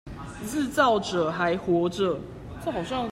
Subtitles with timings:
[0.43, 2.19] 自造者還活著